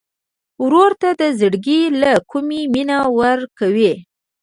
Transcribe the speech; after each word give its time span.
ورور 0.63 0.91
ته 1.01 1.09
د 1.21 1.23
زړګي 1.39 1.81
له 2.01 2.11
کومي 2.31 2.61
مینه 2.73 2.97
ورکوې. 3.19 3.93